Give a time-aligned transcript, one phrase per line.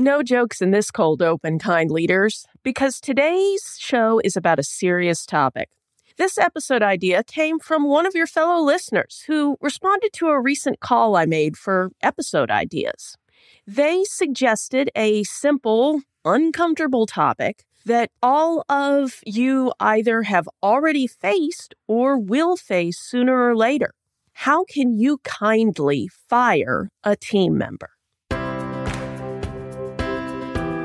[0.00, 5.26] No jokes in this cold open, kind leaders, because today's show is about a serious
[5.26, 5.68] topic.
[6.16, 10.80] This episode idea came from one of your fellow listeners who responded to a recent
[10.80, 13.18] call I made for episode ideas.
[13.66, 22.18] They suggested a simple, uncomfortable topic that all of you either have already faced or
[22.18, 23.92] will face sooner or later.
[24.32, 27.90] How can you kindly fire a team member?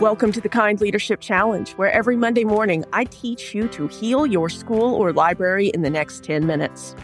[0.00, 4.26] Welcome to the Kind Leadership Challenge, where every Monday morning I teach you to heal
[4.26, 6.96] your school or library in the next 10 minutes.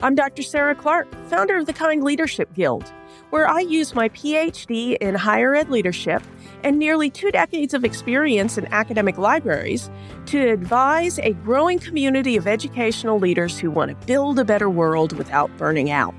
[0.00, 0.42] I'm Dr.
[0.42, 2.90] Sarah Clark, founder of the Kind Leadership Guild,
[3.28, 6.22] where I use my PhD in higher ed leadership
[6.64, 9.90] and nearly two decades of experience in academic libraries
[10.26, 15.12] to advise a growing community of educational leaders who want to build a better world
[15.18, 16.14] without burning out.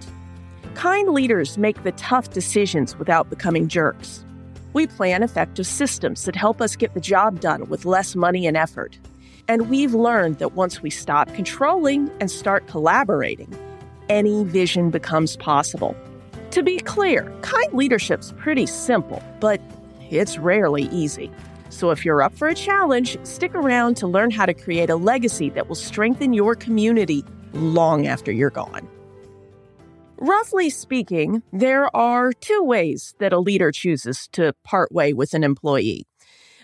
[0.76, 4.24] Kind leaders make the tough decisions without becoming jerks.
[4.74, 8.56] We plan effective systems that help us get the job done with less money and
[8.56, 8.98] effort.
[9.48, 13.54] And we've learned that once we stop controlling and start collaborating,
[14.08, 15.96] any vision becomes possible.
[16.52, 19.60] To be clear, kind leadership's pretty simple, but
[20.10, 21.32] it's rarely easy.
[21.70, 24.96] So if you're up for a challenge, stick around to learn how to create a
[24.96, 28.88] legacy that will strengthen your community long after you're gone.
[30.24, 35.44] Roughly speaking, there are two ways that a leader chooses to part way with an
[35.44, 36.06] employee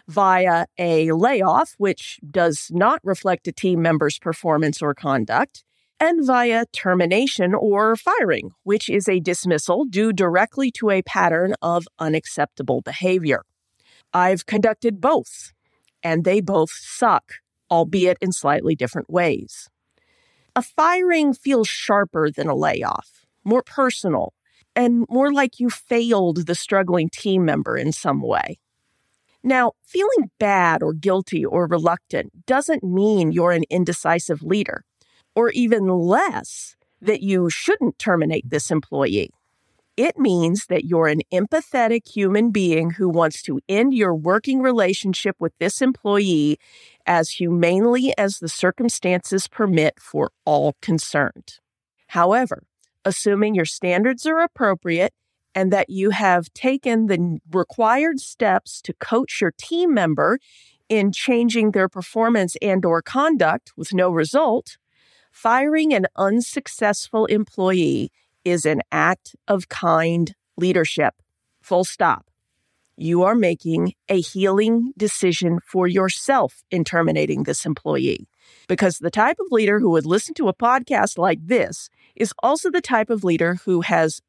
[0.07, 5.63] via a layoff, which does not reflect a team member's performance or conduct,
[5.99, 11.87] and via termination or firing, which is a dismissal due directly to a pattern of
[11.97, 13.41] unacceptable behavior.
[14.13, 15.51] I've conducted both,
[16.03, 17.33] and they both suck,
[17.71, 19.67] albeit in slightly different ways.
[20.55, 23.16] A firing feels sharper than a layoff
[23.47, 24.33] more personal,
[24.75, 28.59] and more like you failed the struggling team member in some way.
[29.43, 34.83] Now, feeling bad or guilty or reluctant doesn't mean you're an indecisive leader,
[35.35, 39.29] or even less that you shouldn't terminate this employee.
[39.95, 45.35] It means that you're an empathetic human being who wants to end your working relationship
[45.39, 46.59] with this employee
[47.07, 51.59] as humanely as the circumstances permit for all concerned.
[52.09, 52.66] However,
[53.07, 55.13] assuming your standards are appropriate
[55.55, 60.39] and that you have taken the required steps to coach your team member
[60.89, 64.77] in changing their performance and or conduct with no result,
[65.31, 68.11] firing an unsuccessful employee
[68.43, 71.15] is an act of kind leadership.
[71.61, 72.25] Full stop.
[72.97, 78.27] You are making a healing decision for yourself in terminating this employee.
[78.67, 81.89] Because the type of leader who would listen to a podcast like this
[82.19, 84.21] is also the type of leader who has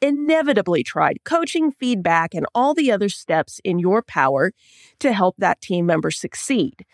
[0.00, 4.52] inevitably tried coaching, feedback, and all the other steps in your power
[4.98, 6.84] to help that team member succeed.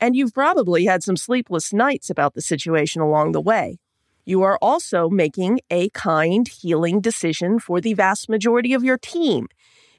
[0.00, 3.78] And you've probably had some sleepless nights about the situation along the way.
[4.24, 9.46] You are also making a kind, healing decision for the vast majority of your team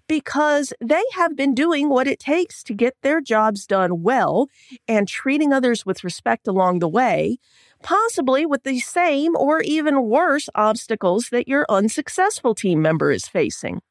[0.07, 4.47] because they have been doing what it takes to get their jobs done well
[4.87, 7.37] and treating others with respect along the way,
[7.83, 13.81] possibly with the same or even worse obstacles that your unsuccessful team member is facing.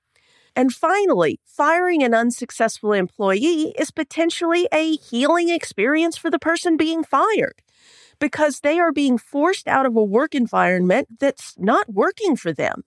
[0.55, 7.05] And finally, firing an unsuccessful employee is potentially a healing experience for the person being
[7.05, 7.61] fired
[8.19, 12.85] because they are being forced out of a work environment that's not working for them.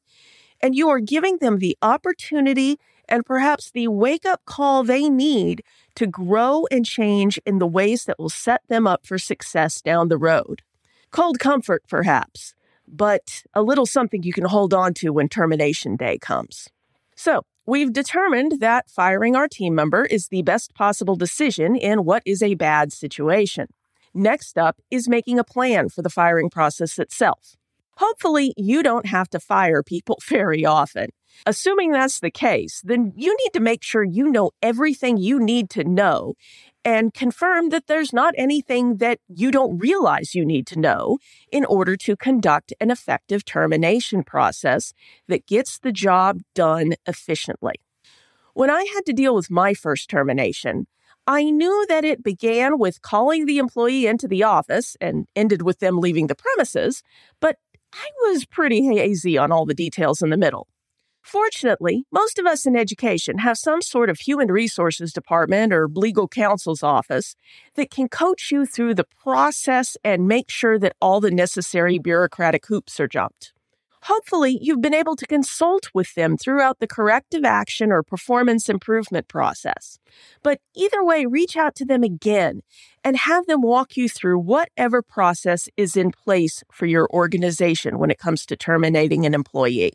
[0.62, 5.64] And you are giving them the opportunity and perhaps the wake up call they need
[5.96, 10.08] to grow and change in the ways that will set them up for success down
[10.08, 10.62] the road.
[11.12, 12.54] Cold comfort, perhaps,
[12.88, 16.68] but a little something you can hold on to when termination day comes.
[17.16, 22.22] So, we've determined that firing our team member is the best possible decision in what
[22.26, 23.68] is a bad situation.
[24.14, 27.56] Next up is making a plan for the firing process itself.
[27.98, 31.10] Hopefully, you don't have to fire people very often.
[31.46, 35.70] Assuming that's the case, then you need to make sure you know everything you need
[35.72, 36.34] to know
[36.86, 41.18] and confirm that there's not anything that you don't realize you need to know
[41.52, 44.94] in order to conduct an effective termination process
[45.28, 47.76] that gets the job done efficiently.
[48.54, 50.88] When I had to deal with my first termination,
[51.28, 55.80] I knew that it began with calling the employee into the office and ended with
[55.80, 57.04] them leaving the premises,
[57.40, 57.58] but
[57.94, 60.68] I was pretty hazy on all the details in the middle.
[61.30, 66.28] Fortunately, most of us in education have some sort of human resources department or legal
[66.28, 67.36] counsel's office
[67.76, 72.66] that can coach you through the process and make sure that all the necessary bureaucratic
[72.66, 73.54] hoops are jumped.
[74.06, 79.28] Hopefully, you've been able to consult with them throughout the corrective action or performance improvement
[79.28, 80.00] process.
[80.42, 82.62] But either way, reach out to them again
[83.04, 88.10] and have them walk you through whatever process is in place for your organization when
[88.10, 89.94] it comes to terminating an employee.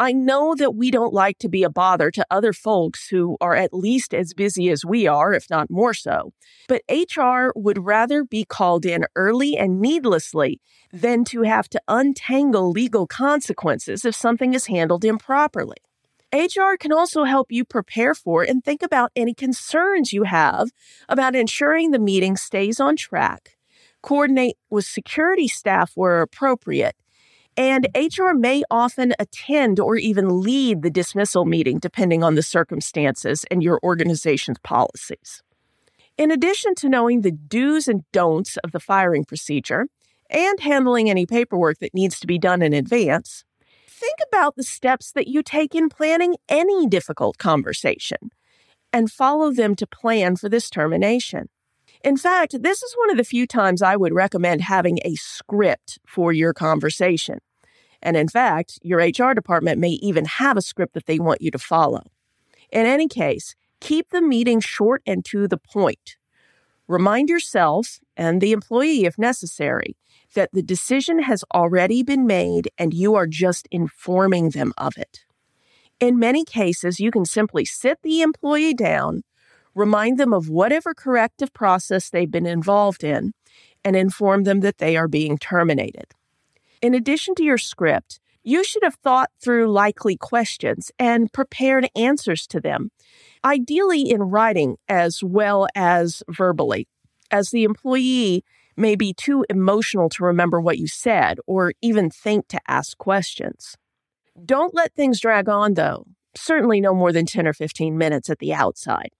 [0.00, 3.56] I know that we don't like to be a bother to other folks who are
[3.56, 6.32] at least as busy as we are, if not more so.
[6.68, 10.60] But HR would rather be called in early and needlessly
[10.92, 15.78] than to have to untangle legal consequences if something is handled improperly.
[16.32, 20.70] HR can also help you prepare for and think about any concerns you have
[21.08, 23.56] about ensuring the meeting stays on track,
[24.02, 26.94] coordinate with security staff where appropriate,
[27.58, 33.44] and HR may often attend or even lead the dismissal meeting, depending on the circumstances
[33.50, 35.42] and your organization's policies.
[36.16, 39.88] In addition to knowing the do's and don'ts of the firing procedure
[40.30, 43.44] and handling any paperwork that needs to be done in advance,
[43.88, 48.18] think about the steps that you take in planning any difficult conversation
[48.92, 51.48] and follow them to plan for this termination.
[52.04, 55.98] In fact, this is one of the few times I would recommend having a script
[56.06, 57.40] for your conversation.
[58.02, 61.50] And in fact, your HR department may even have a script that they want you
[61.50, 62.02] to follow.
[62.70, 66.16] In any case, keep the meeting short and to the point.
[66.86, 69.96] Remind yourself and the employee, if necessary,
[70.34, 75.24] that the decision has already been made and you are just informing them of it.
[76.00, 79.22] In many cases, you can simply sit the employee down,
[79.74, 83.32] remind them of whatever corrective process they've been involved in,
[83.84, 86.06] and inform them that they are being terminated.
[86.80, 92.46] In addition to your script, you should have thought through likely questions and prepared answers
[92.46, 92.90] to them,
[93.44, 96.86] ideally in writing as well as verbally,
[97.30, 98.44] as the employee
[98.76, 103.76] may be too emotional to remember what you said or even think to ask questions.
[104.44, 108.38] Don't let things drag on, though, certainly no more than 10 or 15 minutes at
[108.38, 109.10] the outside.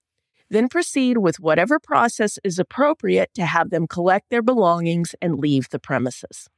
[0.49, 5.69] Then proceed with whatever process is appropriate to have them collect their belongings and leave
[5.71, 6.49] the premises.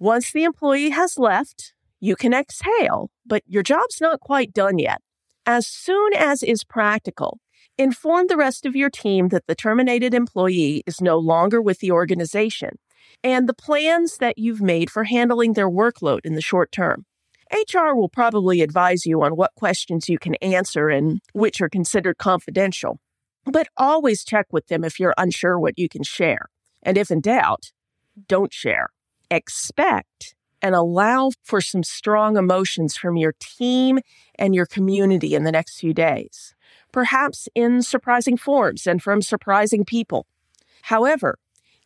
[0.00, 5.02] Once the employee has left, you can exhale, but your job's not quite done yet.
[5.44, 7.38] As soon as is practical,
[7.76, 11.90] inform the rest of your team that the terminated employee is no longer with the
[11.90, 12.78] organization
[13.22, 17.04] and the plans that you've made for handling their workload in the short term.
[17.52, 22.16] HR will probably advise you on what questions you can answer and which are considered
[22.16, 23.00] confidential,
[23.44, 26.46] but always check with them if you're unsure what you can share.
[26.82, 27.72] And if in doubt,
[28.26, 28.88] don't share
[29.30, 34.00] expect and allow for some strong emotions from your team
[34.34, 36.54] and your community in the next few days,
[36.92, 40.26] perhaps in surprising forms and from surprising people.
[40.82, 41.38] However,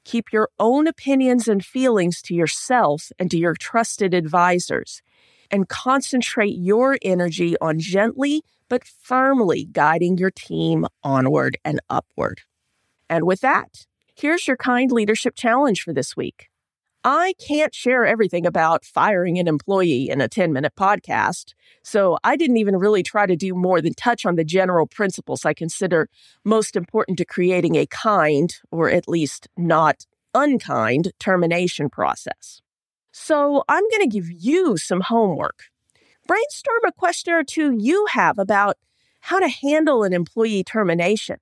[0.05, 5.02] keep your own opinions and feelings to yourself and to your trusted advisors,
[5.50, 12.40] and concentrate your energy on gently but firmly guiding your team onward and upward.
[13.08, 16.49] And with that, here's your kind leadership challenge for this week.
[17.06, 21.53] I can't share everything about firing an employee in a 10 minute podcast.
[21.83, 25.45] So I didn't even really try to do more than touch on the general principles
[25.45, 26.09] I consider
[26.47, 32.62] most important to creating a kind, or at least not unkind, termination process.
[33.12, 35.65] So I'm going to give you some homework.
[36.27, 38.79] Brainstorm a question or two you have about
[39.21, 41.37] how to handle an employee termination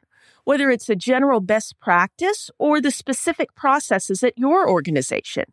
[0.45, 5.45] whether it's a general best practice or the specific processes at your organization,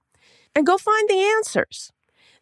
[0.56, 1.92] and go find the answers.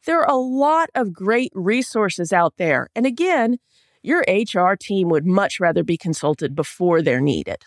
[0.06, 2.88] There are a lot of great resources out there.
[2.96, 3.58] And again,
[4.02, 7.64] your HR team would much rather be consulted before they're needed.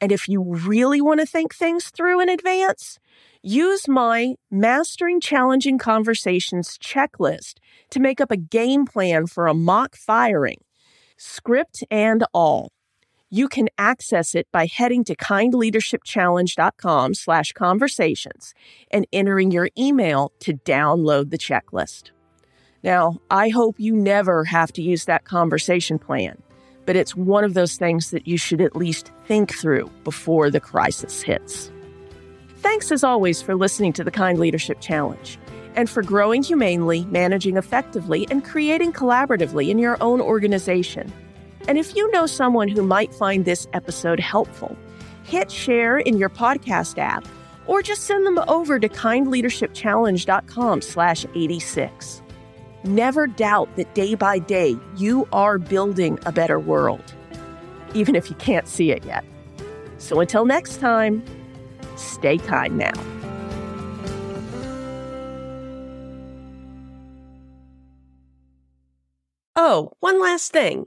[0.00, 2.98] And if you really want to think things through in advance,
[3.42, 7.54] use my Mastering Challenging Conversations checklist
[7.90, 10.58] to make up a game plan for a mock firing,
[11.16, 12.72] script and all.
[13.30, 18.54] You can access it by heading to kindleadershipchallenge.com slash conversations
[18.90, 22.10] and entering your email to download the checklist.
[22.82, 26.42] Now, I hope you never have to use that conversation plan,
[26.86, 30.60] but it's one of those things that you should at least think through before the
[30.60, 31.70] crisis hits.
[32.56, 35.38] Thanks as always for listening to the Kind Leadership Challenge
[35.76, 41.12] and for growing humanely, managing effectively, and creating collaboratively in your own organization.
[41.68, 44.74] And if you know someone who might find this episode helpful,
[45.24, 47.28] hit share in your podcast app
[47.66, 52.22] or just send them over to kindleadershipchallenge.com slash 86.
[52.84, 57.14] Never doubt that day by day you are building a better world,
[57.92, 59.24] even if you can't see it yet.
[59.98, 61.22] So until next time,
[61.96, 62.92] stay kind now.
[69.54, 70.86] Oh, one last thing.